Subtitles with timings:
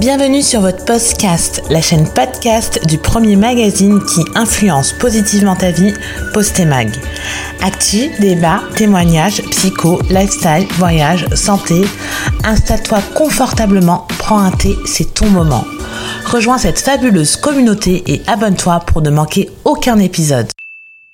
[0.00, 5.94] Bienvenue sur votre podcast, la chaîne podcast du premier magazine qui influence positivement ta vie,
[6.32, 6.90] Postemag.
[7.62, 11.82] Actu, débat, témoignages, psycho, lifestyle, voyage, santé.
[12.42, 15.64] Installe-toi confortablement, prends un thé, c'est ton moment.
[16.26, 20.48] Rejoins cette fabuleuse communauté et abonne-toi pour ne manquer aucun épisode.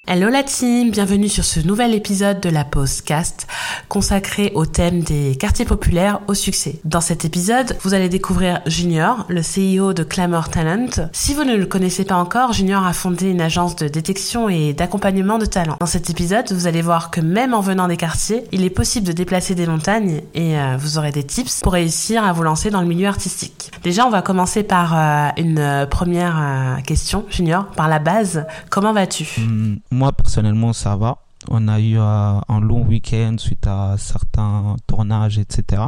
[0.09, 3.47] Hello la team, bienvenue sur ce nouvel épisode de la Postcast
[3.89, 6.81] consacré au thème des quartiers populaires au succès.
[6.85, 11.09] Dans cet épisode, vous allez découvrir Junior, le CEO de Clamor Talent.
[11.13, 14.73] Si vous ne le connaissez pas encore, Junior a fondé une agence de détection et
[14.73, 15.77] d'accompagnement de talent.
[15.79, 19.07] Dans cet épisode, vous allez voir que même en venant des quartiers, il est possible
[19.07, 22.71] de déplacer des montagnes et euh, vous aurez des tips pour réussir à vous lancer
[22.71, 23.71] dans le milieu artistique.
[23.83, 28.47] Déjà, on va commencer par euh, une première euh, question, Junior, par la base.
[28.71, 29.27] Comment vas-tu?
[29.41, 31.19] Hmm, moi, personnellement, ça va.
[31.49, 35.83] On a eu euh, un long week-end suite à certains tournages, etc.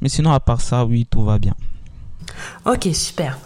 [0.00, 1.54] Mais sinon, à part ça, oui, tout va bien.
[2.66, 3.38] Ok, super.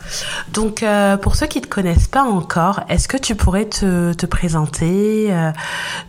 [0.53, 4.13] Donc, euh, pour ceux qui ne te connaissent pas encore, est-ce que tu pourrais te,
[4.15, 5.53] te présenter, euh,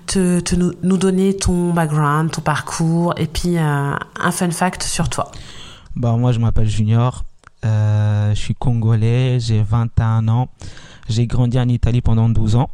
[0.07, 3.99] te, te nous, nous, donner ton background, ton parcours, et puis un
[4.31, 5.31] fun fact sur toi?
[5.95, 7.23] Bah, Moi, je m'appelle Junior,
[7.63, 10.49] je suis congolais, j'ai 21 ans,
[11.07, 12.69] j'ai grandi en Italie pendant 12 ans.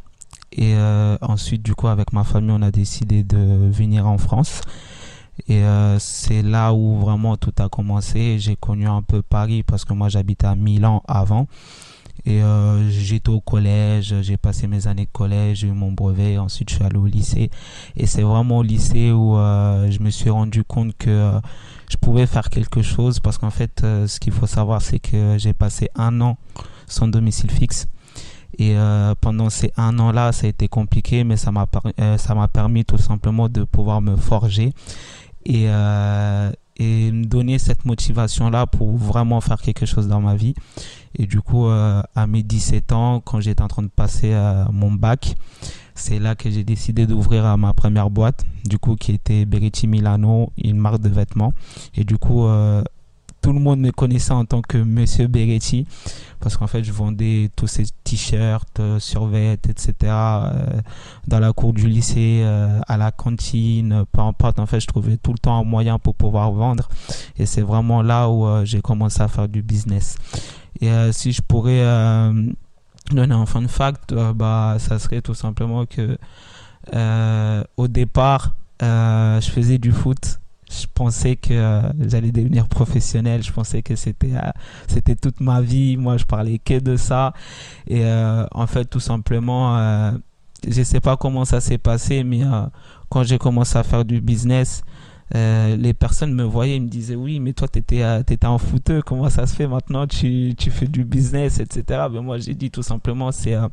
[0.52, 4.60] Et euh, ensuite, du coup, avec ma famille, on a décidé de venir en France.
[5.48, 8.38] Et euh, c'est là où vraiment tout a commencé.
[8.38, 11.46] J'ai connu un peu Paris parce que moi j'habitais à Milan avant.
[12.24, 16.38] Et euh, j'étais au collège, j'ai passé mes années de collège, j'ai eu mon brevet,
[16.38, 17.50] ensuite je suis allé au lycée.
[17.96, 21.32] Et c'est vraiment au lycée où je me suis rendu compte que
[21.88, 25.52] je pouvais faire quelque chose parce qu'en fait, ce qu'il faut savoir, c'est que j'ai
[25.52, 26.38] passé un an
[26.88, 27.86] sans domicile fixe.
[28.58, 31.66] Et euh, pendant ces un an-là, ça a été compliqué, mais ça m'a
[32.00, 34.72] euh, ça permis tout simplement de pouvoir me forger
[35.44, 40.36] et euh, et me donner cette motivation là pour vraiment faire quelque chose dans ma
[40.36, 40.54] vie.
[41.18, 44.34] Et du coup, à mes 17 ans, quand j'étais en train de passer
[44.70, 45.36] mon bac,
[45.94, 50.52] c'est là que j'ai décidé d'ouvrir ma première boîte, du coup, qui était Berici Milano,
[50.62, 51.54] une marque de vêtements.
[51.94, 52.46] Et du coup,
[53.46, 55.86] tout le monde me connaissait en tant que Monsieur Beretti
[56.40, 59.94] parce qu'en fait je vendais tous ces t-shirts, euh, etc.
[60.02, 60.80] Euh,
[61.28, 64.58] dans la cour du lycée, euh, à la cantine, peu importe.
[64.58, 66.88] En fait, je trouvais tout le temps un moyen pour pouvoir vendre
[67.38, 70.16] et c'est vraiment là où euh, j'ai commencé à faire du business.
[70.80, 72.32] Et euh, si je pourrais euh,
[73.12, 76.18] donner un fun fact, bah ça serait tout simplement que
[77.76, 80.40] au départ, je faisais du foot
[80.70, 83.42] je pensais que euh, j'allais devenir professionnel.
[83.42, 84.50] Je pensais que c'était euh,
[84.88, 85.96] c'était toute ma vie.
[85.96, 87.32] Moi je parlais que de ça.
[87.86, 90.12] Et euh, en fait tout simplement
[90.66, 92.40] je sais pas comment ça s'est passé mais
[93.08, 94.82] quand j'ai commencé à faire du business
[95.34, 99.02] euh, les personnes me voyaient, ils me disaient oui, mais toi t'étais étais en footeux,
[99.02, 100.06] comment ça se fait maintenant?
[100.06, 102.06] Tu, tu fais du business, etc.
[102.12, 103.66] Ben moi j'ai dit tout simplement c'est, euh,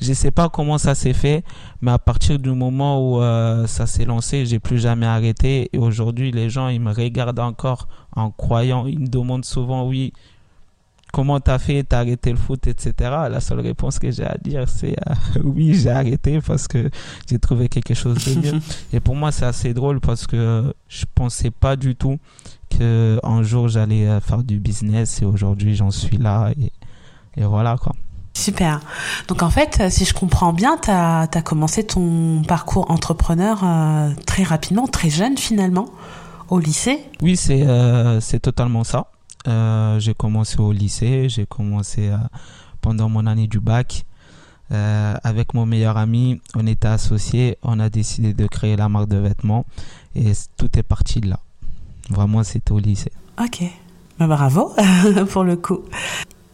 [0.00, 1.42] je sais pas comment ça s'est fait,
[1.80, 5.68] mais à partir du moment où euh, ça s'est lancé, j'ai plus jamais arrêté.
[5.72, 10.12] Et aujourd'hui les gens ils me regardent encore en croyant, ils me demandent souvent oui
[11.14, 12.92] comment t'as fait, t'as arrêté le foot, etc.
[13.30, 16.90] La seule réponse que j'ai à dire, c'est euh, oui, j'ai arrêté parce que
[17.30, 18.60] j'ai trouvé quelque chose de mieux.
[18.92, 22.18] Et pour moi, c'est assez drôle parce que je pensais pas du tout
[22.68, 26.72] que un jour j'allais euh, faire du business et aujourd'hui j'en suis là et,
[27.40, 27.92] et voilà quoi.
[28.36, 28.80] Super.
[29.28, 34.42] Donc en fait, si je comprends bien, tu as, commencé ton parcours entrepreneur euh, très
[34.42, 35.86] rapidement, très jeune finalement,
[36.48, 39.06] au lycée Oui, c'est euh, c'est totalement ça.
[39.46, 42.16] Euh, j'ai commencé au lycée, j'ai commencé euh,
[42.80, 44.04] pendant mon année du bac.
[44.72, 49.08] Euh, avec mon meilleur ami, on était associés, on a décidé de créer la marque
[49.08, 49.66] de vêtements
[50.16, 51.38] et tout est parti de là.
[52.08, 53.12] Vraiment, c'était au lycée.
[53.38, 53.62] Ok,
[54.18, 54.72] bah, bravo
[55.30, 55.80] pour le coup.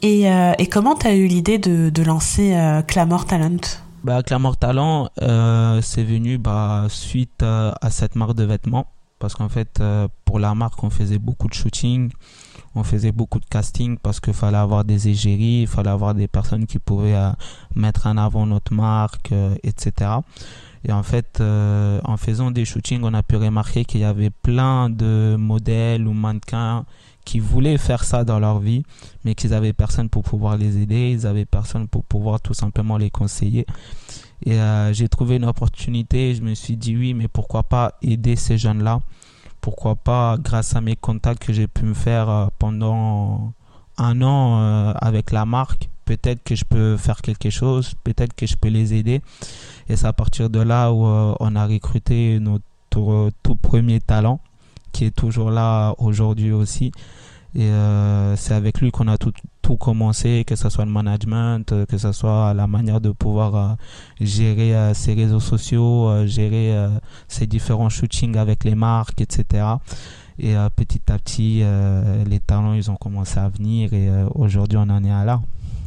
[0.03, 2.57] Et, et comment tu as eu l'idée de, de lancer
[2.89, 3.61] Clamor Talent?
[4.03, 8.87] Bah, Clamor Talent, c'est venu bah, suite à cette marque de vêtements
[9.21, 9.81] parce qu'en fait,
[10.25, 12.11] pour la marque, on faisait beaucoup de shooting
[12.75, 16.29] on faisait beaucoup de casting parce qu'il fallait avoir des égéries, il fallait avoir des
[16.29, 17.31] personnes qui pouvaient euh,
[17.75, 20.11] mettre en avant notre marque, euh, etc.
[20.85, 24.31] Et en fait, euh, en faisant des shootings, on a pu remarquer qu'il y avait
[24.31, 26.85] plein de modèles ou mannequins
[27.25, 28.83] qui voulaient faire ça dans leur vie,
[29.25, 32.97] mais qu'ils avaient personne pour pouvoir les aider, ils avaient personne pour pouvoir tout simplement
[32.97, 33.67] les conseiller.
[34.47, 38.37] Et euh, j'ai trouvé une opportunité, je me suis dit oui, mais pourquoi pas aider
[38.37, 39.01] ces jeunes-là?
[39.61, 43.53] Pourquoi pas, grâce à mes contacts que j'ai pu me faire euh, pendant
[43.99, 48.47] un an euh, avec la marque, peut-être que je peux faire quelque chose, peut-être que
[48.47, 49.21] je peux les aider.
[49.89, 54.41] Et c'est à partir de là où on a recruté notre tout premier talent,
[54.93, 56.93] qui est toujours là aujourd'hui aussi.
[57.55, 57.71] Et
[58.37, 59.33] c'est avec lui qu'on a tout,
[59.63, 63.55] tout commencé, que ce soit le management, euh, que ce soit la manière de pouvoir
[63.55, 63.69] euh,
[64.21, 66.75] gérer ses réseaux sociaux, gérer
[67.29, 69.65] ses différents shootings avec les marques, etc.
[70.39, 71.63] Et petit à petit,
[72.27, 75.41] les talents, ils ont commencé à venir et aujourd'hui, on en est à là.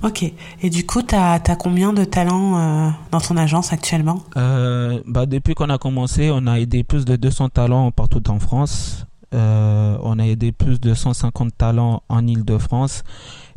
[0.04, 0.32] Ok.
[0.62, 4.24] Et du coup, tu as, combien de talents dans ton agence actuellement?
[4.36, 9.06] Bah, Depuis qu'on a commencé, on a aidé plus de 200 talents partout en France.
[9.34, 13.04] Euh, on a aidé plus de 150 talents en Ile-de-France.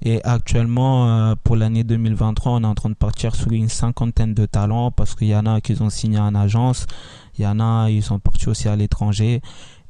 [0.02, 4.34] Et actuellement, euh, pour l'année 2023, on est en train de partir sur une cinquantaine
[4.34, 6.86] de talents parce qu'il y en a qui ont signé en agence,
[7.38, 9.40] il y en a, ils sont partis aussi à l'étranger.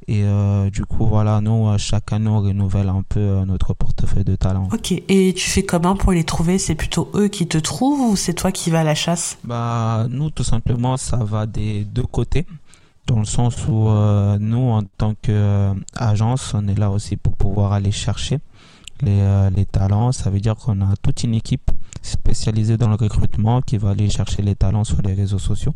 [0.09, 4.37] Et euh, du coup, voilà, nous, chaque année, on renouvelle un peu notre portefeuille de
[4.37, 4.69] talents.
[4.71, 6.57] Ok, et tu fais comment pour les trouver?
[6.57, 9.37] C'est plutôt eux qui te trouvent ou c'est toi qui vas à la chasse?
[9.43, 12.45] Bah, nous, tout simplement, ça va des deux côtés.
[13.05, 17.73] Dans le sens où euh, nous, en tant qu'agence, on est là aussi pour pouvoir
[17.73, 18.39] aller chercher
[19.01, 20.11] les, euh, les talents.
[20.11, 21.71] Ça veut dire qu'on a toute une équipe
[22.01, 25.73] spécialisée dans le recrutement qui va aller chercher les talents sur les réseaux sociaux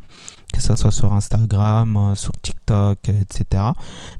[0.51, 3.63] que ce soit sur Instagram, euh, sur TikTok, etc.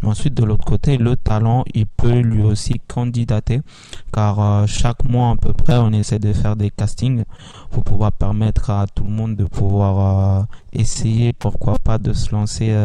[0.01, 3.61] Mais ensuite, de l'autre côté, le talent, il peut lui aussi candidater,
[4.13, 7.23] car euh, chaque mois à peu près, on essaie de faire des castings
[7.69, 10.43] pour pouvoir permettre à tout le monde de pouvoir euh,
[10.73, 12.75] essayer, pourquoi pas, de se lancer.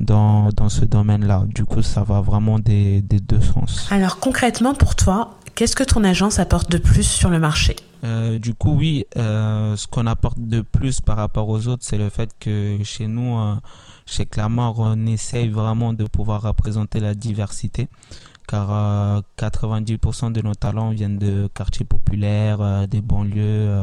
[0.00, 1.44] Dans, dans ce domaine-là.
[1.46, 3.86] Du coup, ça va vraiment des, des deux sens.
[3.90, 7.76] Alors concrètement, pour toi, qu'est-ce que ton agence apporte de plus sur le marché?
[8.02, 11.98] Euh, du coup, oui, euh, ce qu'on apporte de plus par rapport aux autres, c'est
[11.98, 13.54] le fait que chez nous, euh,
[14.06, 17.88] chez Clamart, on essaye vraiment de pouvoir représenter la diversité.
[18.48, 23.80] Car 90% de nos talents viennent de quartiers populaires, des banlieues,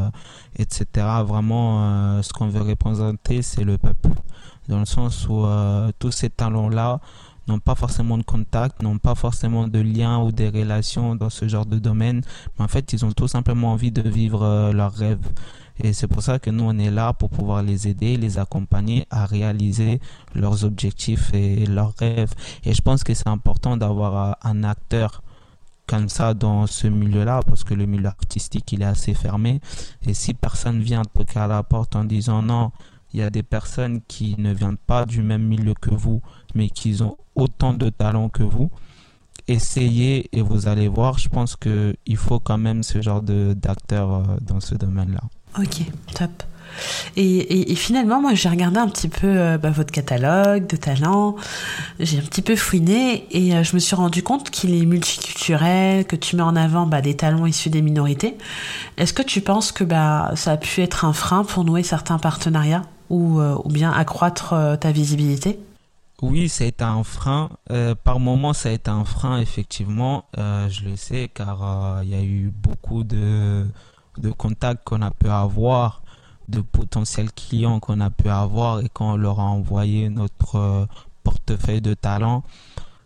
[0.60, 1.08] etc.
[1.26, 4.10] Vraiment, ce qu'on veut représenter, c'est le peuple.
[4.68, 5.46] Dans le sens où
[6.00, 7.00] tous ces talents-là,
[7.48, 11.48] n'ont pas forcément de contact, n'ont pas forcément de lien ou des relations dans ce
[11.48, 12.22] genre de domaine,
[12.58, 15.26] mais en fait, ils ont tout simplement envie de vivre euh, leurs rêves.
[15.80, 19.06] Et c'est pour ça que nous, on est là pour pouvoir les aider, les accompagner
[19.12, 20.02] à réaliser
[20.34, 22.34] leurs objectifs et leurs rêves.
[22.64, 25.22] Et je pense que c'est important d'avoir euh, un acteur
[25.86, 29.62] comme ça dans ce milieu-là, parce que le milieu artistique, il est assez fermé.
[30.06, 32.72] Et si personne vient toquer à la porte en disant non,
[33.18, 36.22] il y a des personnes qui ne viennent pas du même milieu que vous,
[36.54, 38.70] mais qui ont autant de talent que vous.
[39.48, 44.22] Essayez et vous allez voir, je pense qu'il faut quand même ce genre d'acteur euh,
[44.42, 45.22] dans ce domaine-là.
[45.58, 45.82] Ok,
[46.14, 46.44] top.
[47.16, 51.38] Et, finalement, moi, j'ai regardé un petit peu euh, bah, votre catalogue de talents.
[52.00, 56.06] J'ai un petit peu fouiné et euh, je me suis rendu compte qu'il est multiculturel,
[56.06, 58.38] que tu mets en avant bah, des talents issus des minorités.
[58.98, 62.20] Est-ce que tu penses que bah, ça a pu être un frein pour nouer certains
[62.20, 62.84] partenariats?
[63.10, 65.60] Ou, ou bien accroître ta visibilité?
[66.24, 67.52] Oui, ça a été un frein.
[67.70, 70.26] Euh, par moment, ça a été un frein, effectivement.
[70.40, 73.68] Euh, je le sais, car euh, il y a eu beaucoup de,
[74.18, 76.02] de contacts qu'on a pu avoir,
[76.48, 80.88] de potentiels clients qu'on a pu avoir, et quand on leur a envoyé notre
[81.24, 82.44] portefeuille de talents,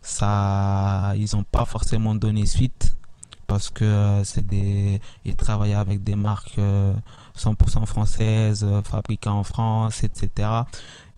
[0.00, 2.96] ça, ils n'ont pas forcément donné suite
[3.46, 6.58] parce que c'est des, ils travaillaient avec des marques
[7.38, 10.64] 100% françaises, fabriquées en France, etc.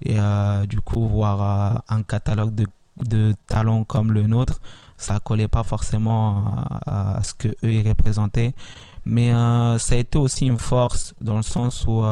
[0.02, 2.66] Et euh, du coup, voir euh, un catalogue de,
[3.02, 4.60] de talents comme le nôtre,
[4.96, 6.44] ça collait pas forcément
[6.86, 8.54] à, ce que eux ils représentaient.
[9.06, 12.02] Mais euh, ça a été aussi une force dans le sens où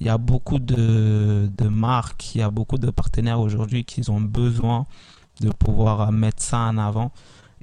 [0.00, 4.08] il y a beaucoup de, de marques, il y a beaucoup de partenaires aujourd'hui qui
[4.10, 4.86] ont besoin
[5.40, 7.12] de pouvoir mettre ça en avant.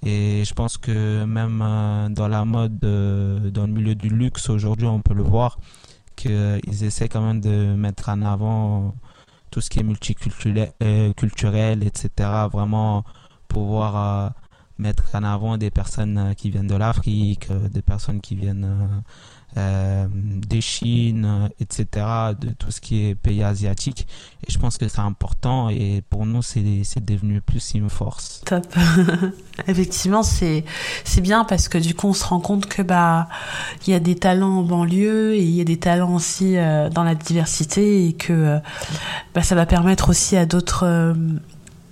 [0.06, 1.60] Et je pense que même
[2.14, 5.58] dans la mode, dans le milieu du luxe aujourd'hui, on peut le voir,
[6.16, 8.96] qu'ils essaient quand même de mettre en avant
[9.52, 12.30] tout ce qui est multiculturel, euh, culturel, etc.
[12.52, 13.06] Vraiment
[13.48, 14.30] pouvoir euh,
[14.78, 19.00] mettre en avant des personnes euh, qui viennent de l'Afrique, des personnes qui viennent euh,
[19.56, 22.06] des Chines, etc.,
[22.40, 24.08] de tout ce qui est pays asiatique.
[24.48, 26.64] Et je pense que c'est important et pour nous, c'est
[27.04, 28.42] devenu plus une force.
[28.46, 28.66] Top.
[29.68, 30.64] Effectivement, c'est
[31.22, 33.28] bien parce que du coup, on se rend compte que bah
[33.88, 36.90] il y a des talents en banlieue et il y a des talents aussi euh,
[36.90, 38.60] dans la diversité et que euh,
[39.34, 41.16] bah, ça va permettre aussi à d'autres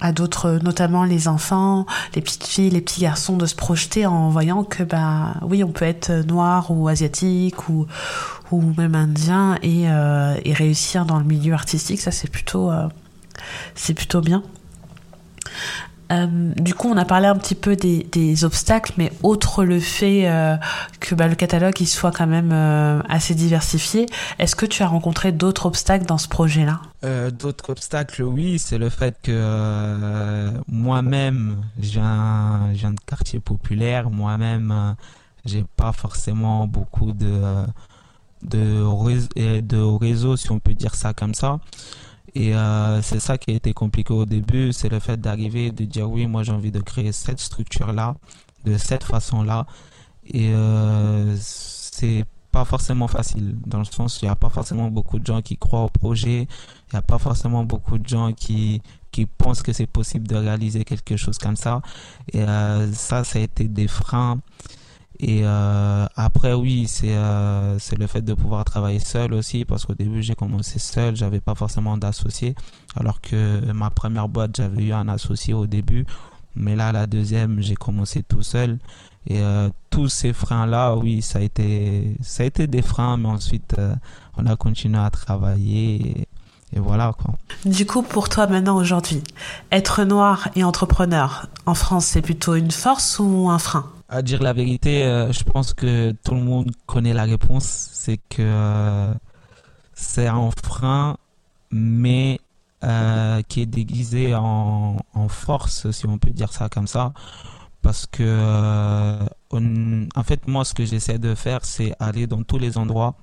[0.04, 4.30] à d'autres, notamment les enfants, les petites filles, les petits garçons, de se projeter en
[4.30, 7.88] voyant que bah oui, on peut être noir ou asiatique ou
[8.78, 12.02] même indien et, euh, et réussir dans le milieu artistique.
[12.02, 12.88] Ça c'est plutôt euh,
[13.76, 14.44] c'est plutôt bien.
[16.12, 20.28] Euh, du coup, on a parlé un petit peu des, obstacles, mais outre le fait
[20.28, 20.58] euh,
[21.00, 24.08] que bah, le catalogue il soit quand même euh, assez diversifié,
[24.40, 26.82] est-ce que tu as rencontré d'autres obstacles dans ce projet-là?
[27.38, 32.72] D'autres obstacles, oui, c'est le fait que moi-même, j'ai un,
[33.06, 34.96] quartier populaire, moi-même,
[35.44, 37.66] j'ai pas forcément beaucoup de,
[38.42, 41.60] de, de réseaux, si on peut dire ça comme ça.
[42.36, 45.86] Et euh, c'est ça qui a été compliqué au début, c'est le fait d'arriver, de
[45.86, 48.16] dire oui, moi j'ai envie de créer cette structure-là,
[48.66, 49.68] de cette façon-là.
[50.26, 55.18] Et euh, c'est pas forcément facile, dans le sens il n'y a pas forcément beaucoup
[55.20, 58.82] de gens qui croient au projet, il n'y a pas forcément beaucoup de gens qui,
[59.12, 61.82] qui pensent que c'est possible de réaliser quelque chose comme ça.
[62.32, 64.40] Et euh, ça, ça a été des freins.
[65.20, 69.86] Et euh, après, oui, c'est euh, c'est le fait de pouvoir travailler seul aussi, parce
[69.86, 72.56] qu'au début, j'ai commencé seul, j'avais pas forcément d'associé,
[72.96, 76.06] alors que ma première boîte, j'avais eu un associé au début,
[76.56, 78.80] mais là, la deuxième, j'ai commencé tout seul.
[79.26, 83.30] Et euh, tous ces freins-là, oui, ça a été ça a été des freins, mais
[83.30, 83.76] ensuite,
[84.36, 85.96] on a continué à travailler.
[85.96, 86.28] Et,
[86.76, 87.36] et voilà quoi.
[87.66, 89.22] Du coup, pour toi maintenant aujourd'hui,
[89.72, 93.86] être noir et entrepreneur en France, c'est plutôt une force ou un frein?
[94.14, 97.90] À dire la vérité, euh, je pense que tout le monde connaît la réponse.
[97.94, 99.12] C'est que euh,
[99.94, 101.18] c'est un frein,
[101.72, 102.40] mais
[102.84, 107.14] euh, qui est déguisé en, force, si on peut dire ça comme ça.
[107.82, 109.18] Parce que,
[109.52, 113.16] en fait, moi, ce que j'essaie de faire, c'est aller dans tous les endroits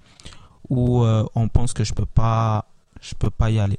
[0.68, 1.04] où
[1.34, 2.66] on pense que je peux pas,
[3.00, 3.78] je peux pas y aller.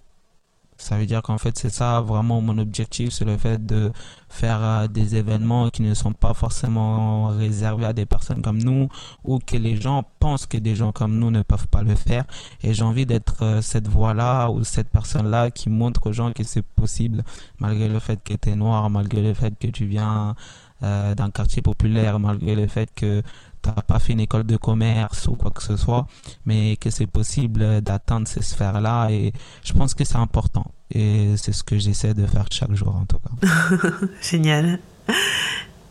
[0.82, 3.92] Ça veut dire qu'en fait, c'est ça vraiment mon objectif, c'est le fait de
[4.30, 8.90] faire euh, des événements qui ne sont pas forcément réservés à des personnes comme nous
[9.24, 12.26] ou que les gens pensent que des gens comme nous ne peuvent pas le faire.
[12.64, 16.44] Et j'ai envie d'être euh, cette voix-là ou cette personne-là qui montre aux gens que
[16.44, 17.24] c'est possible
[17.60, 20.36] malgré le fait que tu es noir, malgré le fait que tu viens
[20.84, 23.22] euh, d'un quartier populaire, malgré le fait que
[23.62, 26.08] t'as pas fait une école de commerce ou quoi que ce soit,
[26.46, 30.72] mais que c'est possible d'atteindre ces sphères-là et je pense que c'est important.
[30.94, 33.88] Et c'est ce que j'essaie de faire chaque jour en tout cas.
[34.22, 34.80] Génial.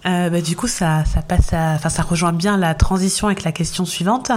[0.06, 3.44] Euh, bah, du coup, ça, ça passe à, enfin, ça rejoint bien la transition avec
[3.44, 4.32] la question suivante.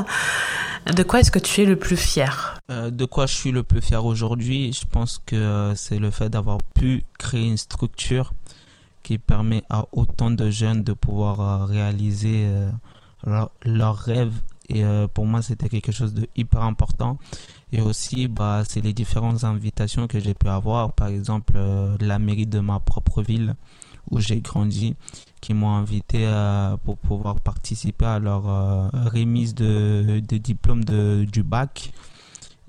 [0.93, 2.57] De quoi est-ce que tu es le plus fier?
[2.69, 4.73] Euh, De quoi je suis le plus fier aujourd'hui?
[4.73, 8.33] Je pense que euh, c'est le fait d'avoir pu créer une structure
[9.03, 12.47] qui permet à autant de jeunes de pouvoir réaliser
[13.25, 14.41] leurs rêves.
[14.69, 17.17] Et euh, pour moi, c'était quelque chose de hyper important.
[17.71, 20.93] Et aussi, bah, c'est les différentes invitations que j'ai pu avoir.
[20.93, 23.55] Par exemple, euh, la mairie de ma propre ville
[24.11, 24.95] où j'ai grandi,
[25.41, 28.43] qui m'ont invité euh, pour pouvoir participer à leur
[28.91, 31.91] remise de, diplôme de, du bac.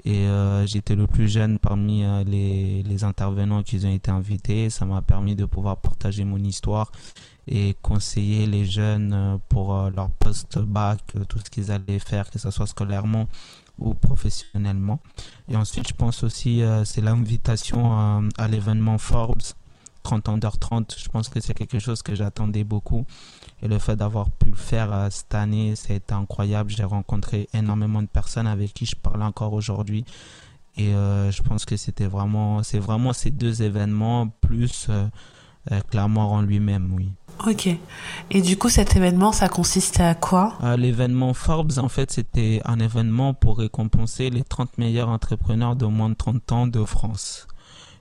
[0.07, 0.27] Et
[0.67, 4.71] j'étais le plus jeune parmi les intervenants qui ont été invités.
[4.71, 6.93] Ça m'a permis de pouvoir partager mon histoire
[7.47, 12.31] et conseiller les jeunes euh, pour euh, leur post-bac, euh, tout ce qu'ils allaient faire,
[12.31, 13.27] que ce soit scolairement
[13.79, 15.01] ou professionnellement.
[15.49, 19.43] Et ensuite, je pense aussi, c'est l'invitation à l'événement Forbes
[20.05, 20.95] 30 Under 30.
[20.97, 23.05] Je pense que c'est quelque chose que j'attendais beaucoup.
[23.63, 26.71] Et le fait d'avoir pu le faire cette année, été incroyable.
[26.71, 30.05] J'ai rencontré énormément de personnes avec qui je parle encore aujourd'hui.
[30.77, 34.89] Et je pense que c'était vraiment, c'est vraiment ces deux événements plus
[35.91, 37.11] clairement en lui-même, oui.
[37.47, 37.69] Ok.
[38.31, 42.61] Et du coup, cet événement, ça consiste à quoi euh, L'événement Forbes, en fait, c'était
[42.65, 47.47] un événement pour récompenser les 30 meilleurs entrepreneurs de moins de 30 ans de France.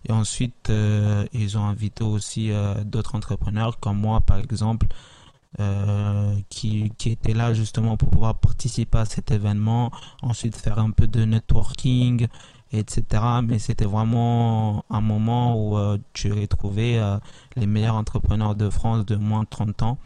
[0.08, 4.88] Et ensuite, euh, ils ont invité aussi euh, d'autres entrepreneurs comme moi, par exemple,
[6.50, 9.92] qui, qui étaient là justement pour pouvoir participer à cet événement.
[10.24, 12.28] Ensuite, faire un peu de networking,
[12.74, 13.24] etc.
[13.44, 17.18] Mais c'était vraiment un moment où euh, tu retrouvais euh,
[17.56, 19.98] les meilleurs entrepreneurs de France de moins de 30 ans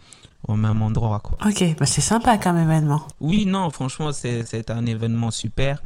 [0.47, 1.19] au même endroit.
[1.19, 1.37] Quoi.
[1.45, 3.01] Ok, bah c'est sympa comme événement.
[3.19, 5.81] Oui, non, franchement, c'est un événement super.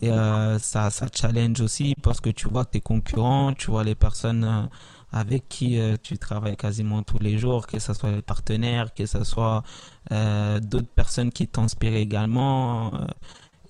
[0.00, 3.94] Et euh, ça, ça challenge aussi parce que tu vois tes concurrents, tu vois les
[3.94, 4.68] personnes
[5.12, 9.22] avec qui tu travailles quasiment tous les jours, que ce soit les partenaires, que ce
[9.24, 9.62] soit
[10.10, 12.90] d'autres personnes qui t'inspirent également.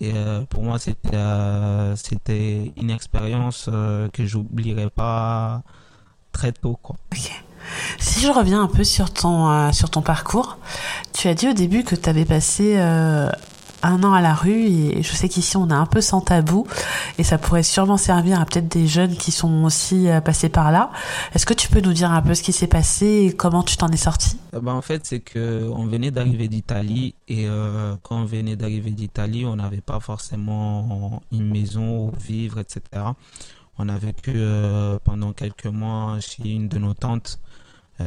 [0.03, 1.95] Et euh, pour moi, c'était euh,
[2.77, 5.63] une expérience euh, que j'oublierai pas
[6.33, 6.77] très tôt.
[6.83, 6.97] Quoi.
[8.01, 10.59] Si je reviens un peu sur ton, sur ton parcours,
[11.13, 12.75] tu as dit au début que tu avais passé
[13.83, 16.67] un an à la rue et je sais qu'ici on est un peu sans tabou
[17.19, 20.71] et ça pourrait sûrement servir à peut-être des jeunes qui sont aussi euh, passés par
[20.71, 20.91] là.
[21.35, 23.77] Est-ce que tu peux nous dire un peu ce qui s'est passé et comment tu
[23.77, 24.39] t'en es sorti?
[24.55, 28.57] Euh, bah, En fait, c'est que on venait d'arriver d'Italie et euh, quand on venait
[28.57, 32.83] d'arriver d'Italie, on n'avait pas forcément une maison où vivre, etc.
[33.79, 34.39] On a vécu
[35.03, 37.41] pendant quelques mois chez une de nos tantes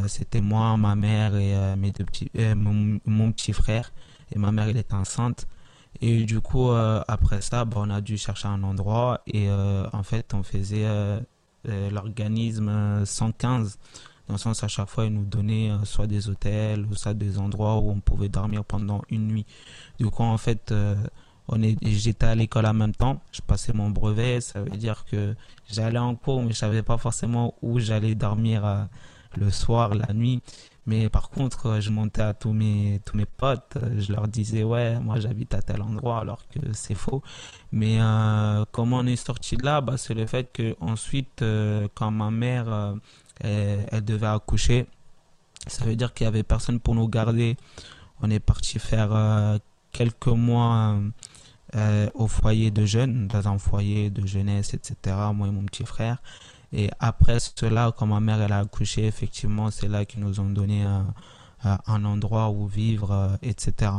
[0.08, 3.92] C'était moi, ma mère et mes deux petits, mon, petit frère.
[4.34, 5.48] Et ma mère, elle était enceinte.
[6.02, 9.22] Et du coup, après ça, bah, on a dû chercher un endroit.
[9.28, 10.88] Et en fait, on faisait
[11.64, 13.80] l'organisme 115
[14.28, 17.38] dans le sens à chaque fois ils nous donnaient soit des hôtels ou soit des
[17.38, 19.46] endroits où on pouvait dormir pendant une nuit
[20.00, 20.74] du coup en fait
[21.84, 25.36] j'étais à l'école en même temps, je passais mon brevet, ça veut dire que
[25.70, 28.84] j'allais en cours, mais je savais pas forcément où j'allais dormir euh,
[29.38, 30.42] le soir, la nuit.
[30.88, 34.28] Mais par contre, euh, je montais à tous mes, tous mes potes, euh, je leur
[34.28, 37.24] disais, ouais, moi j'habite à tel endroit, alors que c'est faux.
[37.72, 37.98] Mais
[38.72, 39.82] comment on est sorti de là?
[39.82, 41.44] Bah, C'est le fait que ensuite,
[41.94, 42.96] quand ma mère,
[43.42, 44.88] elle, devait accoucher,
[45.68, 47.58] ça veut dire qu'il y avait personne pour nous garder.
[48.22, 49.60] On est parti faire
[49.92, 50.98] quelques mois
[51.76, 55.84] euh, au foyer de jeunes, dans un foyer de jeunesse, etc., moi et mon petit
[55.84, 56.22] frère.
[56.74, 60.50] Et après cela, quand ma mère elle a accouché, effectivement, c'est là qu'ils nous ont
[60.50, 61.14] donné un,
[61.64, 63.92] un endroit où vivre, euh, etc.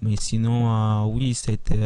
[0.00, 1.78] Mais sinon, euh, oui, c'était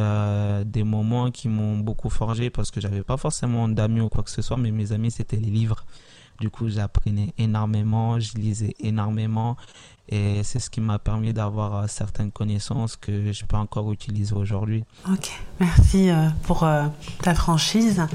[0.64, 4.30] des moments qui m'ont beaucoup forgé parce que j'avais pas forcément d'amis ou quoi que
[4.30, 5.84] ce soit, mais mes amis, c'était les livres.
[6.40, 9.56] Du coup, j'apprenais énormément, je lisais énormément
[10.08, 14.34] et c'est ce qui m'a permis d'avoir euh, certaines connaissances que je peux encore utiliser
[14.34, 14.84] aujourd'hui.
[15.10, 16.86] Ok, merci euh, pour euh,
[17.22, 18.06] ta franchise.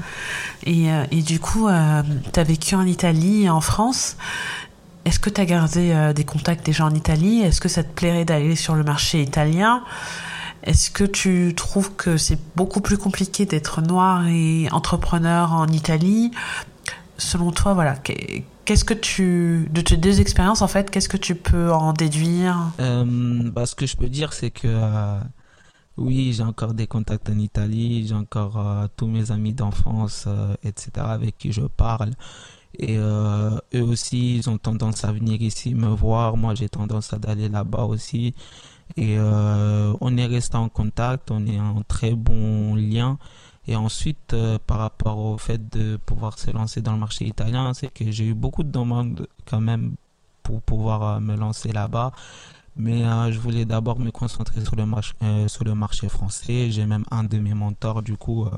[0.64, 4.16] Et, et du coup, tu as vécu en Italie et en France.
[5.04, 7.40] Est-ce que tu as gardé des contacts déjà en Italie?
[7.40, 9.84] Est-ce que ça te plairait d'aller sur le marché italien?
[10.62, 16.30] Est-ce que tu trouves que c'est beaucoup plus compliqué d'être noir et entrepreneur en Italie?
[17.18, 17.96] Selon toi, voilà,
[18.64, 22.72] qu'est-ce que tu, de tes deux expériences en fait, qu'est-ce que tu peux en déduire?
[22.80, 23.04] Euh,
[23.50, 25.18] bah, Ce que je peux dire, c'est que euh,
[25.96, 30.26] oui, j'ai encore des contacts en Italie, j'ai encore euh, tous mes amis d'enfance,
[30.62, 32.10] etc., avec qui je parle.
[32.76, 36.36] Et eux aussi, ils ont tendance à venir ici me voir.
[36.36, 38.34] Moi, j'ai tendance à aller là-bas aussi.
[38.96, 43.16] Et on est resté en contact, on est en très bon lien.
[43.66, 47.72] Et ensuite, euh, par rapport au fait de pouvoir se lancer dans le marché italien,
[47.72, 49.94] c'est que j'ai eu beaucoup de demandes quand même
[50.42, 52.12] pour pouvoir euh, me lancer là-bas.
[52.76, 55.14] Mais euh, je voulais d'abord me concentrer sur le, marché,
[55.46, 56.70] sur le marché français.
[56.70, 58.48] J'ai même un de mes mentors, du coup,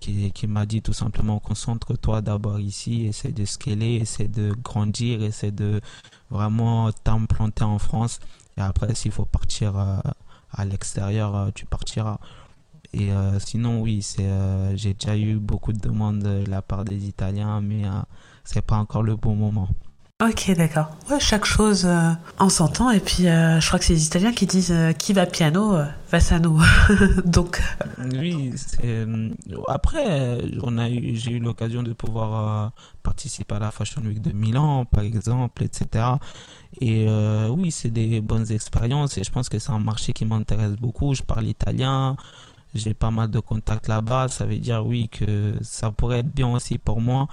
[0.00, 5.22] qui, qui m'a dit tout simplement concentre-toi d'abord ici, essaie de scaler, essaie de grandir,
[5.22, 5.80] essaie de
[6.30, 8.20] vraiment t'implanter en France.
[8.58, 12.18] Et après, s'il faut partir à l'extérieur, tu partiras.
[12.94, 16.84] Et euh, sinon, oui, c'est, euh, j'ai déjà eu beaucoup de demandes de la part
[16.84, 17.90] des Italiens, mais euh,
[18.44, 19.68] c'est pas encore le bon moment.
[20.24, 20.90] Ok, d'accord.
[21.08, 21.86] Ouais, chaque chose
[22.40, 22.90] en son temps.
[22.90, 25.76] Et puis, je crois que c'est les Italiens qui disent qui va piano
[26.10, 26.58] va sano.
[27.24, 27.62] Donc.
[28.14, 28.52] Oui.
[29.68, 32.72] Après, on a eu, j'ai eu l'occasion de pouvoir
[33.04, 36.04] participer à la Fashion Week de Milan, par exemple, etc.
[36.80, 37.06] Et
[37.50, 39.18] oui, c'est des bonnes expériences.
[39.18, 41.14] Et je pense que c'est un marché qui m'intéresse beaucoup.
[41.14, 42.16] Je parle italien
[42.74, 44.28] j'ai pas mal de contacts là-bas.
[44.28, 47.28] Ça veut dire oui que ça pourrait être bien aussi pour moi.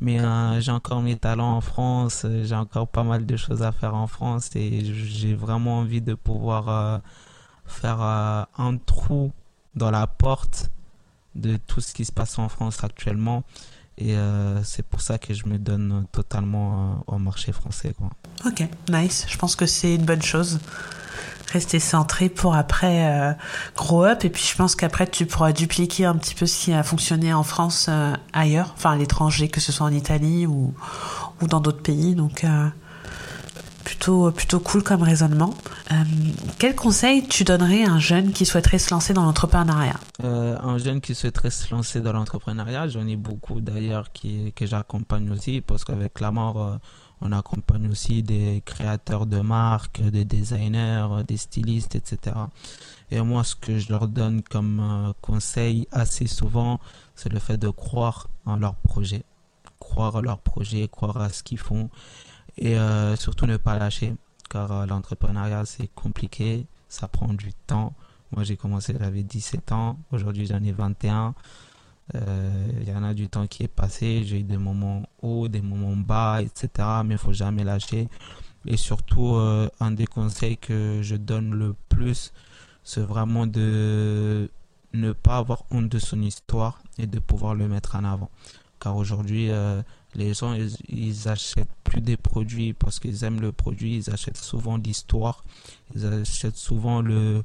[0.00, 3.72] Mais euh, j'ai encore mes talents en France, j'ai encore pas mal de choses à
[3.72, 6.98] faire en France et j'ai vraiment envie de pouvoir euh,
[7.64, 9.32] faire euh, un trou
[9.76, 10.70] dans la porte
[11.34, 13.44] de tout ce qui se passe en France actuellement.
[13.98, 14.16] Et
[14.64, 17.94] c'est pour ça que je me donne totalement au marché français.
[18.44, 19.24] Ok, nice.
[19.28, 20.58] Je pense que c'est une bonne chose
[21.54, 23.32] rester centré pour après euh,
[23.76, 24.24] grow up.
[24.24, 27.32] Et puis je pense qu'après tu pourras dupliquer un petit peu ce qui a fonctionné
[27.32, 30.74] en France euh, ailleurs, enfin à l'étranger, que ce soit en Italie ou,
[31.40, 32.14] ou dans d'autres pays.
[32.14, 32.68] Donc euh,
[33.84, 35.54] plutôt, plutôt cool comme raisonnement.
[36.58, 40.00] quel conseil tu donnerais à un jeune qui souhaiterait se lancer dans l'entrepreneuriat?
[40.22, 45.60] Un jeune qui souhaiterait se lancer dans l'entrepreneuriat, j'en ai beaucoup d'ailleurs que j'accompagne aussi
[45.60, 46.80] parce qu'avec la mort
[47.20, 52.36] on accompagne aussi des créateurs de marques, des designers, des stylistes, etc.
[53.10, 56.80] Et moi, ce que je leur donne comme euh, conseil assez souvent,
[57.14, 59.22] c'est le fait de croire en leur projet.
[59.78, 61.88] Croire en leur projet, croire à ce qu'ils font
[62.56, 64.14] et euh, surtout ne pas lâcher
[64.50, 67.94] car euh, l'entrepreneuriat c'est compliqué, ça prend du temps.
[68.32, 71.34] Moi j'ai commencé, j'avais 17 ans, aujourd'hui j'en ai 21.
[72.14, 75.48] Euh, il y en a du temps qui est passé, j'ai eu des moments hauts,
[75.48, 76.88] des moments bas, etc.
[77.04, 78.08] Mais il faut jamais lâcher.
[78.66, 79.34] Et surtout,
[79.80, 82.32] un des conseils que je donne le plus,
[82.82, 84.50] c'est vraiment de
[84.94, 88.30] ne pas avoir honte de son histoire et de pouvoir le mettre en avant.
[88.80, 89.50] Car aujourd'hui,
[90.14, 90.56] les gens,
[90.88, 95.44] ils, achètent des produits parce qu'ils aiment le produit, ils achètent souvent l'histoire,
[95.94, 97.42] ils achètent souvent le,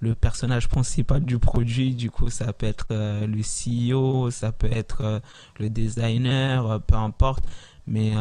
[0.00, 1.94] le personnage principal du produit.
[1.94, 5.20] Du coup, ça peut être euh, le CEO, ça peut être euh,
[5.58, 7.44] le designer, euh, peu importe.
[7.86, 8.12] Mais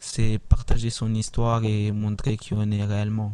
[0.00, 3.32] c'est partager son histoire et montrer qui on est réellement.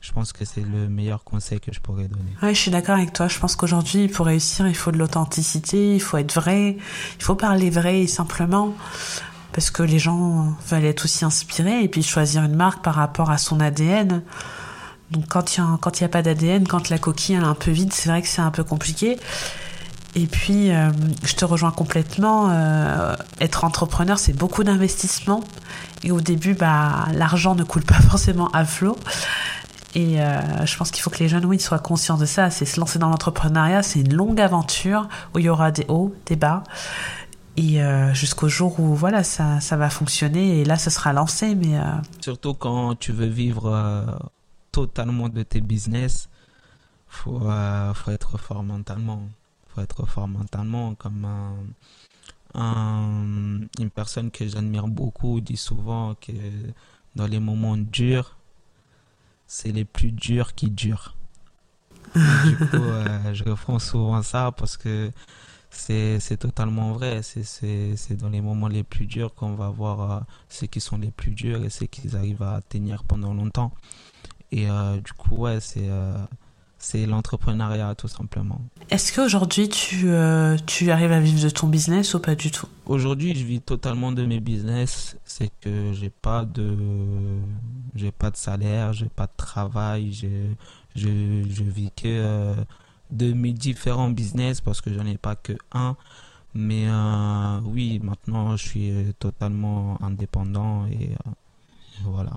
[0.00, 2.30] Je pense que c'est le meilleur conseil que je pourrais donner.
[2.42, 3.26] Oui, je suis d'accord avec toi.
[3.26, 6.76] Je pense qu'aujourd'hui, pour réussir, il faut de l'authenticité, il faut être vrai,
[7.18, 8.72] il faut parler vrai simplement
[9.56, 13.30] parce que les gens veulent être aussi inspirés et puis choisir une marque par rapport
[13.30, 14.22] à son ADN.
[15.12, 17.90] Donc quand il n'y a, a pas d'ADN, quand la coquille est un peu vide,
[17.94, 19.18] c'est vrai que c'est un peu compliqué.
[20.14, 20.90] Et puis, euh,
[21.24, 22.50] je te rejoins complètement.
[22.50, 25.42] Euh, être entrepreneur, c'est beaucoup d'investissement.
[26.04, 28.98] Et au début, bah, l'argent ne coule pas forcément à flot.
[29.94, 32.50] Et euh, je pense qu'il faut que les jeunes, oui, soient conscients de ça.
[32.50, 36.14] C'est se lancer dans l'entrepreneuriat, c'est une longue aventure où il y aura des hauts,
[36.26, 36.62] des bas.
[37.56, 37.80] Et
[38.12, 40.60] jusqu'au jour où voilà, ça, ça va fonctionner.
[40.60, 41.54] Et là, ce sera lancé.
[41.54, 41.78] Mais
[42.20, 44.18] Surtout quand tu veux vivre
[44.72, 46.28] totalement de tes business,
[47.08, 47.48] il faut,
[47.94, 49.22] faut être fort mentalement
[49.80, 50.94] être fort mentalement.
[50.94, 51.26] Comme
[52.54, 56.32] une personne que j'admire beaucoup dit souvent que
[57.14, 58.36] dans les moments durs,
[59.46, 61.14] c'est les plus durs qui durent.
[62.14, 65.10] du coup, euh, je reprends souvent ça parce que
[65.70, 67.20] c'est totalement vrai.
[67.22, 71.10] C'est dans les moments les plus durs qu'on va voir euh, ceux qui sont les
[71.10, 73.72] plus durs et ceux qui arrivent à tenir pendant longtemps.
[74.52, 75.88] Et euh, du coup, ouais, c'est
[76.78, 78.60] c'est l'entrepreneuriat tout simplement.
[78.90, 82.68] Est-ce qu'aujourd'hui tu, euh, tu arrives à vivre de ton business ou pas du tout?
[82.84, 85.16] Aujourd'hui, je vis totalement de mes business.
[85.24, 86.76] C'est que j'ai pas de
[87.94, 90.28] j'ai pas de salaire, j'ai pas de travail, je,
[90.94, 92.54] je vis que euh,
[93.10, 95.96] de mes différents business parce que j'en ai pas que un.
[96.54, 101.10] Mais euh, oui, maintenant je suis totalement indépendant et
[102.02, 102.32] voilà.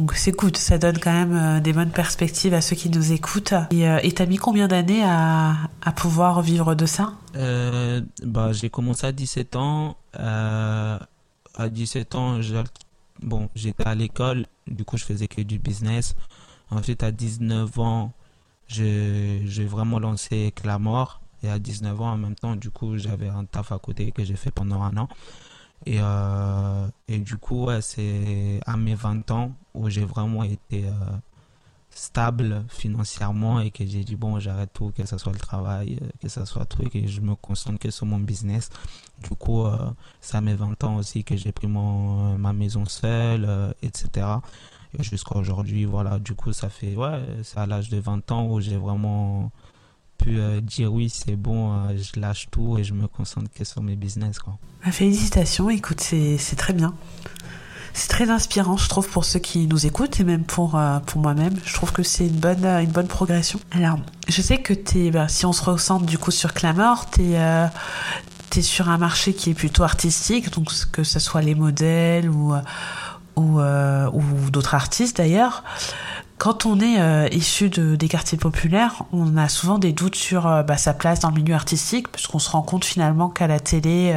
[0.00, 3.12] Donc c'est cool, ça donne quand même euh, des bonnes perspectives à ceux qui nous
[3.12, 3.52] écoutent.
[3.70, 7.12] Et euh, t'as mis combien d'années à, à, pouvoir vivre de ça?
[7.36, 9.98] Euh, bah, J'ai commencé à 17 ans.
[10.18, 10.98] Euh,
[11.54, 12.38] à 17 ans,
[13.22, 16.14] bon, j'étais à l'école, du coup je faisais que du business.
[16.70, 18.12] Ensuite à 19 ans,
[18.70, 21.20] j'ai vraiment lancé Clamor.
[21.42, 24.24] Et à 19 ans en même temps, du coup j'avais un taf à côté que
[24.24, 25.08] j'ai fait pendant un an.
[25.86, 30.92] Et, euh, et du coup, c'est à mes 20 ans où j'ai vraiment été euh,
[31.90, 36.08] stable financièrement et que j'ai dit, bon, j'arrête tout, que ce soit le travail, euh,
[36.20, 38.68] que ce soit tout, et je me concentre que sur mon business.
[39.22, 39.64] Du coup,
[40.20, 44.26] c'est à mes 20 ans aussi que j'ai pris mon, ma maison seule, etc.
[44.98, 48.60] Jusqu'à aujourd'hui, voilà, du coup, ça fait, ouais, c'est à l'âge de 20 ans où
[48.60, 49.52] j'ai vraiment
[50.18, 53.64] pu euh, dire oui, c'est bon, euh, je lâche tout et je me concentre que
[53.64, 54.38] sur mes business.
[54.38, 54.58] Quoi.
[54.84, 56.94] Bah, félicitations, écoute, c'est très bien.
[57.92, 61.20] C'est très inspirant, je trouve, pour ceux qui nous écoutent et même pour, euh, pour
[61.20, 61.54] moi-même.
[61.64, 63.60] Je trouve que c'est une bonne, une bonne progression.
[63.70, 63.98] Alors,
[64.28, 67.68] je sais que es, bah, si on se recentre du coup sur Clamor, tu es,
[68.56, 72.54] es, sur un marché qui est plutôt artistique, donc que ce soit les modèles ou,
[73.36, 75.62] ou, ou d'autres artistes d'ailleurs.
[76.40, 80.46] Quand on est euh, issu de, des quartiers populaires, on a souvent des doutes sur
[80.46, 83.60] euh, bah, sa place dans le milieu artistique, puisqu'on se rend compte finalement qu'à la
[83.60, 84.14] télé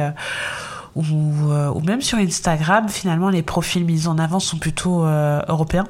[0.96, 5.86] euh, ou, même sur Instagram, finalement, les profils mis en avant sont plutôt européens.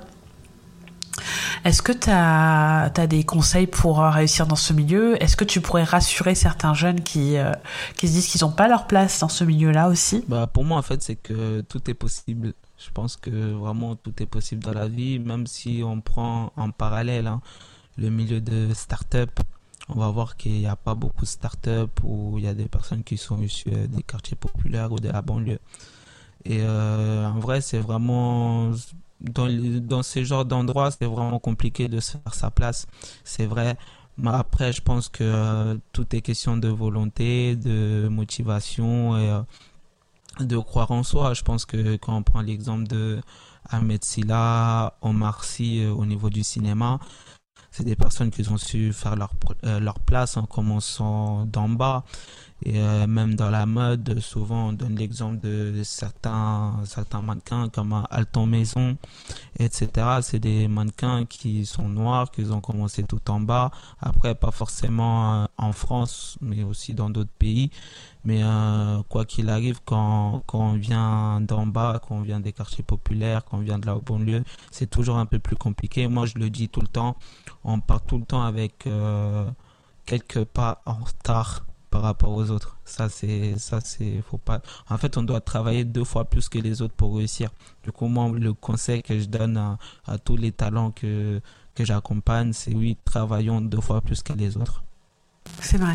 [1.64, 5.22] Est-ce que tu as, as, des conseils pour réussir dans ce milieu?
[5.22, 7.36] Est-ce que tu pourrais rassurer certains jeunes qui,
[7.96, 10.24] qui se disent qu'ils n'ont pas leur place dans ce milieu-là aussi?
[10.26, 12.54] Bah Pour moi, en fait, c'est que tout est possible.
[12.84, 16.70] Je pense que vraiment tout est possible dans la vie, même si on prend en
[16.70, 17.40] parallèle hein,
[17.96, 19.30] le milieu de start-up.
[19.88, 22.66] On va voir qu'il n'y a pas beaucoup de start-up où il y a des
[22.66, 25.58] personnes qui sont issues des quartiers populaires ou de la banlieue.
[26.44, 28.72] Et euh, en vrai, c'est vraiment
[29.20, 29.48] dans,
[29.80, 32.86] dans ce genre d'endroits, c'est vraiment compliqué de se faire sa place.
[33.24, 33.76] C'est vrai.
[34.16, 39.40] Mais après, je pense que euh, tout est question de volonté, de motivation euh,
[40.40, 41.34] de croire en soi.
[41.34, 43.20] Je pense que quand on prend l'exemple de
[43.68, 46.98] Ahmed Silla, Omar Sy euh, au niveau du cinéma,
[47.70, 49.32] c'est des personnes qui ont su faire leur,
[49.64, 52.04] euh, leur place en commençant d'en bas.
[52.62, 58.04] Et euh, même dans la mode, souvent on donne l'exemple de certains, certains mannequins comme
[58.10, 58.96] Alton Maison,
[59.58, 59.88] etc.
[60.22, 63.70] C'est des mannequins qui sont noirs, qui ont commencé tout en bas.
[64.00, 67.70] Après, pas forcément en France, mais aussi dans d'autres pays.
[68.24, 72.52] Mais euh, quoi qu'il arrive, quand, quand on vient d'en bas, quand on vient des
[72.52, 76.08] quartiers populaires, quand on vient de la banlieue, c'est toujours un peu plus compliqué.
[76.08, 77.16] Moi, je le dis tout le temps,
[77.64, 79.46] on part tout le temps avec euh,
[80.06, 82.76] quelques pas en retard par rapport aux autres.
[82.84, 84.60] Ça, c'est, ça, c'est, faut pas.
[84.90, 87.50] En fait, on doit travailler deux fois plus que les autres pour réussir.
[87.84, 91.40] Du coup, moi, le conseil que je donne à, tous les talents que,
[91.76, 94.82] que j'accompagne, c'est oui, travaillons deux fois plus que les autres.
[95.60, 95.94] C'est vrai.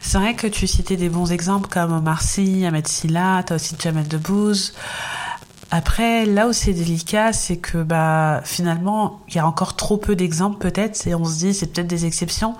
[0.00, 3.74] C'est vrai que tu citais des bons exemples comme Omar Sy, Ahmed Silla, t'as aussi
[3.76, 4.74] Jamel Debbouze.
[5.74, 10.14] Après, là où c'est délicat, c'est que bah finalement, il y a encore trop peu
[10.14, 12.56] d'exemples peut-être, et on se dit c'est peut-être des exceptions.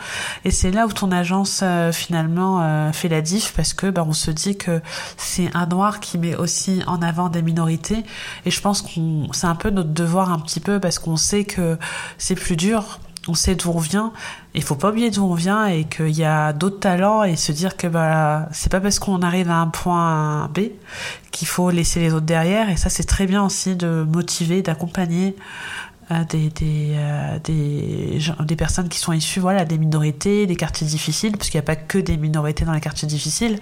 [0.46, 4.02] Et c'est là où ton agence euh, finalement euh, fait la diff parce que bah
[4.08, 4.80] on se dit que
[5.18, 8.02] c'est un noir qui met aussi en avant des minorités.
[8.46, 11.44] Et je pense qu'on c'est un peu notre devoir un petit peu parce qu'on sait
[11.44, 11.76] que
[12.16, 12.98] c'est plus dur
[13.28, 14.12] on sait d'où on vient.
[14.54, 17.52] Il faut pas oublier d'où on vient et qu'il y a d'autres talents et se
[17.52, 20.70] dire que bah c'est pas parce qu'on arrive à un point B
[21.30, 22.68] qu'il faut laisser les autres derrière.
[22.68, 25.36] Et ça c'est très bien aussi de motiver, d'accompagner
[26.10, 27.38] euh, des des, euh,
[28.44, 31.66] des personnes qui sont issues voilà des minorités, des quartiers difficiles parce qu'il n'y a
[31.66, 33.60] pas que des minorités dans les quartiers difficiles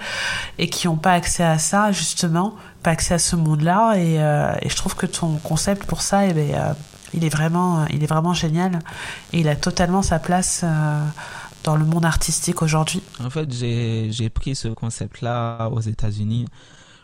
[0.58, 3.96] et qui n'ont pas accès à ça justement, pas accès à ce monde-là.
[3.98, 6.74] Et, euh, je trouve que ton concept pour ça, eh ben,
[7.14, 8.80] il est vraiment, il est vraiment génial
[9.32, 11.04] et il a totalement sa place euh,
[11.64, 13.02] dans le monde artistique aujourd'hui.
[13.22, 16.46] En fait, j'ai pris ce concept-là aux États-Unis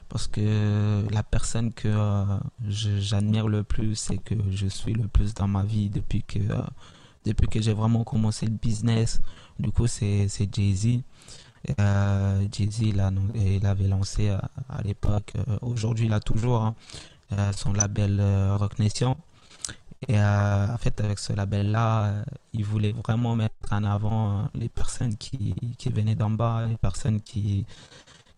[0.08, 2.38] parce que la personne que euh,
[2.68, 7.32] j'admire le plus et que je suis le plus dans ma vie depuis que euh,
[7.50, 9.20] que j'ai vraiment commencé le business,
[9.58, 11.00] du coup, c'est Jay-Z.
[12.52, 12.80] Jay-Z,
[13.34, 14.48] il, avait lancé à,
[14.84, 16.76] l'époque, aujourd'hui, il a toujours hein,
[17.52, 18.22] son label
[18.60, 19.16] Rock Nation.
[20.08, 24.42] Et euh, en fait, avec ce label-là, euh, il voulait vraiment mettre en avant euh,
[24.54, 27.64] les personnes qui, qui venaient d'en bas, les personnes qui,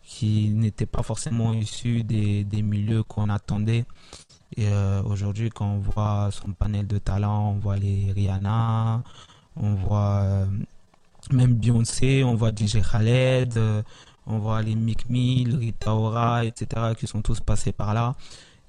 [0.02, 3.84] qui n'étaient pas forcément issues des, des milieux qu'on attendait.
[4.56, 4.66] Et
[5.04, 9.02] aujourd'hui, quand on voit son panel de talents, on voit les Rihanna,
[9.56, 10.46] on voit
[11.30, 13.60] même Beyoncé, on voit DJ Khaled,
[14.26, 18.16] on voit les Mick Mill, Rita Ora, etc., qui sont tous passés par là.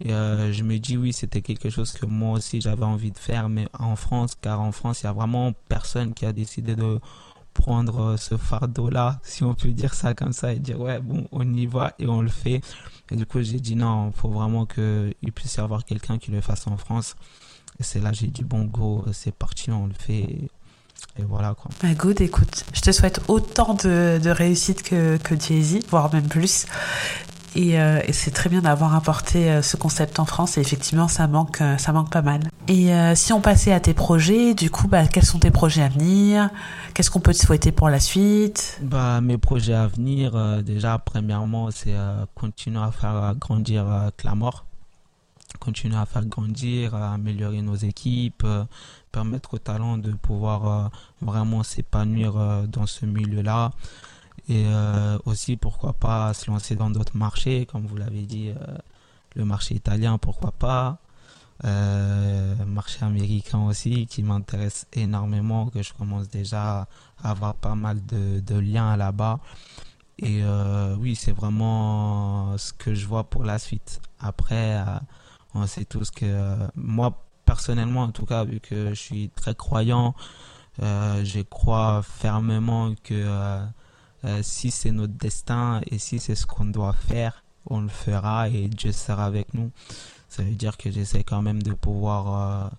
[0.02, 3.18] Et euh, je me dis oui, c'était quelque chose que moi aussi j'avais envie de
[3.18, 6.76] faire, mais en France, car en France, il y a vraiment personne qui a décidé
[6.76, 7.00] de
[7.54, 11.28] prendre euh, ce fardeau-là, si on peut dire ça comme ça, et dire ouais, bon,
[11.32, 12.62] on y va et on le fait.
[13.12, 16.32] Et du coup, j'ai dit non, il faut vraiment qu'il puisse y avoir quelqu'un qui
[16.32, 17.16] le fasse en France.
[17.80, 20.50] Et c'est là j'ai dit bon, go, c'est parti, on le fait.
[21.18, 21.72] Et voilà quoi.
[21.82, 26.28] Bah good, écoute, je te souhaite autant de, de réussite que, que Jay-Z, voire même
[26.28, 26.66] plus.
[27.56, 31.28] Euh, et, c'est très bien d'avoir apporté euh, ce concept en France et effectivement ça
[31.28, 32.42] manque, euh, ça manque pas mal.
[32.68, 35.90] Et si on passait à tes projets, du coup, bah, quels sont tes projets à
[35.90, 36.52] venir?
[36.94, 38.80] Qu'est-ce qu'on peut te souhaiter pour la suite?
[38.84, 41.96] Bah, Mes projets à venir, déjà, premièrement, c'est
[42.36, 44.66] continuer à faire grandir Clamor,
[45.60, 48.46] continuer à faire grandir, à améliorer nos équipes,
[49.12, 53.72] permettre aux talents de pouvoir vraiment s'épanouir dans ce milieu-là.
[54.50, 58.78] Et euh, aussi, pourquoi pas se lancer dans d'autres marchés, comme vous l'avez dit, euh,
[59.36, 60.98] le marché italien, pourquoi pas.
[61.66, 66.88] Euh, marché américain aussi, qui m'intéresse énormément, que je commence déjà
[67.22, 69.40] à avoir pas mal de, de liens là-bas.
[70.18, 74.02] Et euh, oui, c'est vraiment ce que je vois pour la suite.
[74.20, 75.00] Après, euh,
[75.54, 80.16] on sait tous que moi, personnellement, en tout cas, vu que je suis très croyant,
[80.80, 83.60] je crois fermement que
[84.26, 88.50] euh, si c'est notre destin et si c'est ce qu'on doit faire, on le fera
[88.50, 89.72] et Dieu sera avec nous.
[90.28, 92.70] Ça veut dire que j'essaie quand même de pouvoir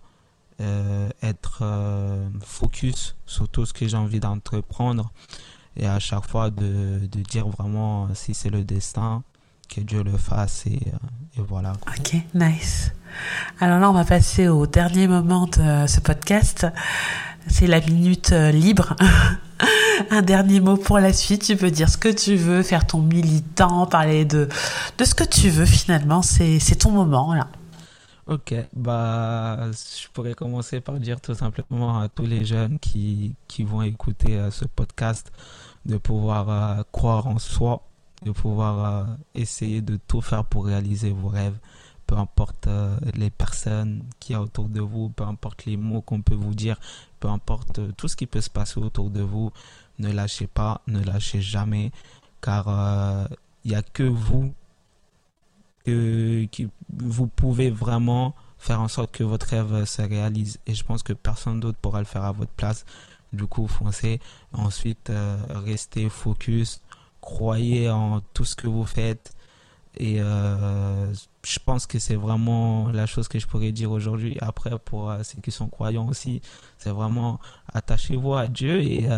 [0.60, 1.64] euh, euh, être
[2.42, 5.10] focus sur tout ce que j'ai envie d'entreprendre
[5.76, 9.22] et à chaque fois de, de dire vraiment si c'est le destin,
[9.68, 10.80] que Dieu le fasse et,
[11.36, 11.74] et, voilà.
[11.86, 12.92] Ok, nice.
[13.60, 16.66] Alors là, on va passer au dernier moment de ce podcast.
[17.46, 18.96] C'est la minute libre.
[20.10, 21.42] un dernier mot pour la suite.
[21.42, 24.48] Tu peux dire ce que tu veux, faire ton militant, parler de,
[24.98, 26.22] de ce que tu veux finalement.
[26.22, 27.48] C'est, ton moment là.
[28.26, 33.64] Ok, bah, je pourrais commencer par dire tout simplement à tous les jeunes qui, qui
[33.64, 35.32] vont écouter euh, ce podcast
[35.84, 37.82] de pouvoir euh, croire en soi,
[38.22, 41.58] de pouvoir euh, essayer de tout faire pour réaliser vos rêves,
[42.06, 42.68] peu importe
[43.14, 46.54] les personnes qui y a autour de vous, peu importe les mots qu'on peut vous
[46.54, 46.78] dire,
[47.18, 49.52] peu importe tout ce qui peut se passer autour de vous
[50.00, 51.92] ne lâchez pas, ne lâchez jamais,
[52.40, 53.36] car il euh,
[53.66, 54.52] n'y a que vous
[55.84, 60.58] que, qui vous pouvez vraiment faire en sorte que votre rêve se réalise.
[60.66, 62.84] Et je pense que personne d'autre pourra le faire à votre place.
[63.32, 64.20] Du coup, foncez.
[64.52, 66.80] Ensuite, euh, restez focus.
[67.20, 69.34] Croyez en tout ce que vous faites.
[69.96, 71.12] Et euh,
[71.44, 74.36] je pense que c'est vraiment la chose que je pourrais dire aujourd'hui.
[74.40, 76.42] Après, pour ceux qui sont croyants aussi,
[76.78, 77.40] c'est vraiment
[77.72, 79.08] attachez-vous à Dieu et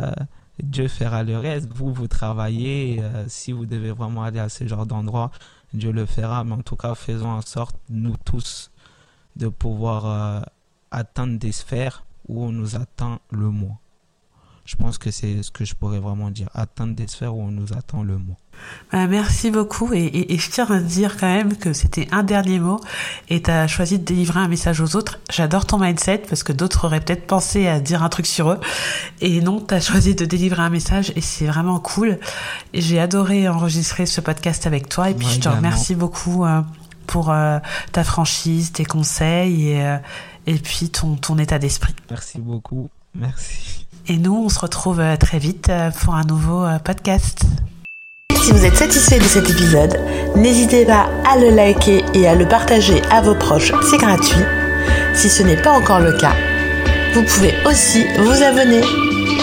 [0.63, 1.69] Dieu fera le reste.
[1.75, 3.01] Vous, vous travaillez.
[3.01, 5.31] Euh, si vous devez vraiment aller à ce genre d'endroit,
[5.75, 6.45] Dieu le fera.
[6.45, 8.71] Mais en tout cas, faisons en sorte, nous tous,
[9.37, 10.41] de pouvoir euh,
[10.91, 13.79] atteindre des sphères où on nous attend le moins.
[14.65, 16.49] Je pense que c'est ce que je pourrais vraiment dire.
[16.55, 18.37] Atteindre des sphères où on nous attend le mot.
[18.93, 22.79] Bah, merci beaucoup et, je tiens à dire quand même que c'était un dernier mot
[23.29, 25.19] et tu as choisi de délivrer un message aux autres.
[25.31, 28.61] J'adore ton mindset parce que d'autres auraient peut-être pensé à dire un truc sur eux
[29.21, 32.21] et non, tu as choisi de délivrer un message et c'est vraiment cool.
[32.73, 36.61] Et j'ai adoré enregistrer ce podcast avec toi et puis je te remercie beaucoup euh,
[37.07, 37.59] pour euh,
[37.91, 39.99] ta franchise, tes conseils et, euh,
[40.47, 41.95] et puis ton, ton état d'esprit.
[42.11, 42.91] Merci beaucoup.
[43.15, 43.87] Merci.
[44.09, 45.71] Et nous, on se retrouve très vite
[46.03, 47.43] pour un nouveau podcast.
[48.35, 49.97] Si vous êtes satisfait de cet épisode,
[50.35, 54.45] n'hésitez pas à le liker et à le partager à vos proches, c'est gratuit.
[55.15, 56.35] Si ce n'est pas encore le cas,
[57.15, 58.83] vous pouvez aussi vous abonner.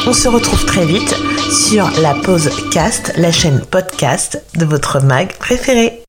[0.05, 1.15] On se retrouve très vite
[1.49, 6.03] sur la pause cast, la chaîne podcast de votre mag préféré.